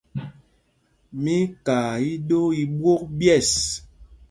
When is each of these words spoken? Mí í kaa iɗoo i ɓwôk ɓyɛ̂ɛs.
Mí 1.21 1.35
í 1.45 1.51
kaa 1.65 1.91
iɗoo 2.11 2.47
i 2.61 2.63
ɓwôk 2.79 3.01
ɓyɛ̂ɛs. 3.17 3.51